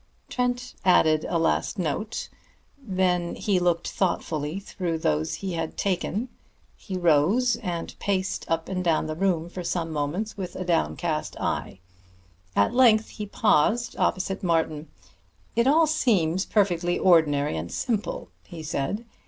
Trent 0.29 0.73
added 0.83 1.27
a 1.29 1.37
last 1.37 1.77
note; 1.77 2.27
then 2.81 3.35
he 3.35 3.59
looked 3.59 3.87
thoughtfully 3.87 4.59
through 4.59 4.97
those 4.97 5.35
he 5.35 5.53
had 5.53 5.77
taken. 5.77 6.27
He 6.75 6.97
rose 6.97 7.55
and 7.57 7.93
paced 7.99 8.43
up 8.49 8.67
and 8.67 8.83
down 8.83 9.05
the 9.05 9.13
room 9.13 9.47
for 9.47 9.63
some 9.63 9.91
moments 9.91 10.35
with 10.35 10.55
a 10.55 10.65
downcast 10.65 11.39
eye. 11.39 11.81
At 12.55 12.73
length 12.73 13.09
he 13.09 13.27
paused 13.27 13.95
opposite 13.99 14.41
Martin. 14.41 14.87
"It 15.55 15.67
all 15.67 15.85
seems 15.85 16.45
perfectly 16.47 16.97
ordinary 16.97 17.55
and 17.55 17.71
simple," 17.71 18.29
he 18.47 18.63
said. 18.63 19.05